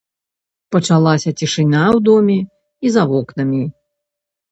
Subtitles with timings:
[0.75, 2.39] Пачалася цішыня ў доме
[2.87, 3.61] і за вокнамі.